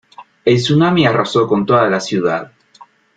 El 0.45 0.57
tsunami 0.57 1.05
arrasó 1.05 1.47
con 1.47 1.63
toda 1.63 1.87
la 1.87 1.99
ciudad. 1.99 2.51